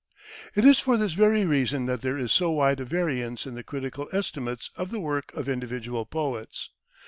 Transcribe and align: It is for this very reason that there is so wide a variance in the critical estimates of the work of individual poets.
It 0.55 0.65
is 0.65 0.79
for 0.79 0.97
this 0.97 1.13
very 1.13 1.45
reason 1.45 1.85
that 1.85 2.01
there 2.01 2.17
is 2.17 2.31
so 2.31 2.49
wide 2.49 2.79
a 2.79 2.85
variance 2.85 3.45
in 3.45 3.53
the 3.53 3.61
critical 3.61 4.09
estimates 4.11 4.71
of 4.75 4.89
the 4.89 4.99
work 4.99 5.31
of 5.35 5.47
individual 5.47 6.07
poets. 6.07 6.71